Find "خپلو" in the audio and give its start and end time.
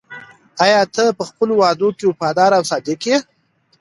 1.29-1.53